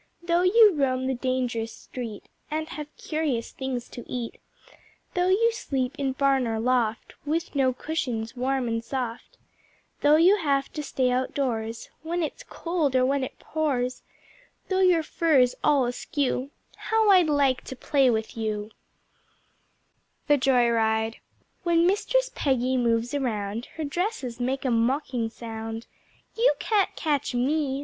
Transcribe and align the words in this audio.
Though 0.23 0.41
you 0.41 0.73
roam 0.73 1.05
the 1.05 1.13
dangerous 1.13 1.71
street, 1.71 2.23
And 2.49 2.69
have 2.69 2.87
curious 2.97 3.51
things 3.51 3.87
to 3.89 4.03
eat, 4.09 4.41
Though 5.13 5.27
you 5.29 5.51
sleep 5.51 5.93
in 5.99 6.13
barn 6.13 6.47
or 6.47 6.59
loft, 6.59 7.13
With 7.23 7.53
no 7.53 7.71
cushions 7.71 8.35
warm 8.35 8.67
and 8.67 8.83
soft, 8.83 9.37
Though 10.01 10.15
you 10.15 10.37
have 10.37 10.73
to 10.73 10.81
stay 10.81 11.11
out 11.11 11.35
doors 11.35 11.91
When 12.01 12.23
it's 12.23 12.41
cold 12.41 12.95
or 12.95 13.05
when 13.05 13.23
it 13.23 13.37
pours, 13.37 14.01
Though 14.69 14.79
your 14.81 15.03
fur 15.03 15.37
is 15.37 15.55
all 15.63 15.85
askew 15.85 16.49
How 16.77 17.11
I'd 17.11 17.29
like 17.29 17.63
to 17.65 17.75
play 17.75 18.09
with 18.09 18.35
you! 18.35 18.71
The 20.25 20.35
Joy 20.37 20.67
Ride 20.71 21.17
When 21.61 21.85
Mistress 21.85 22.31
Peggy 22.33 22.75
moves 22.75 23.13
around, 23.13 23.67
Her 23.77 23.83
dresses 23.83 24.39
make 24.39 24.65
a 24.65 24.71
mocking 24.71 25.29
sound. 25.29 25.85
"You 26.35 26.55
can't 26.59 26.89
catch 26.95 27.35
me!" 27.35 27.79